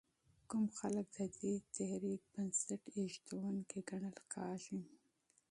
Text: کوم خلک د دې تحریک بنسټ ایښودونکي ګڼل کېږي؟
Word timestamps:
کوم 0.49 0.65
خلک 0.79 1.07
د 1.17 1.19
دې 1.37 1.53
تحریک 1.75 2.21
بنسټ 2.33 2.81
ایښودونکي 2.95 3.79
ګڼل 3.89 4.17
کېږي؟ 4.33 4.79